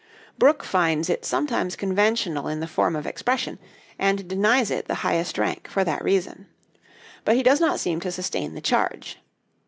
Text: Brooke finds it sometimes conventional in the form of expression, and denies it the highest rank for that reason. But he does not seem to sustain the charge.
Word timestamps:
Brooke 0.39 0.63
finds 0.63 1.11
it 1.11 1.25
sometimes 1.25 1.75
conventional 1.75 2.47
in 2.47 2.59
the 2.59 2.65
form 2.65 2.95
of 2.95 3.05
expression, 3.05 3.59
and 3.99 4.27
denies 4.27 4.71
it 4.71 4.85
the 4.87 4.95
highest 5.05 5.37
rank 5.37 5.67
for 5.67 5.83
that 5.83 6.03
reason. 6.03 6.47
But 7.23 7.35
he 7.35 7.43
does 7.43 7.61
not 7.61 7.79
seem 7.79 7.99
to 7.99 8.11
sustain 8.11 8.55
the 8.55 8.61
charge. 8.61 9.19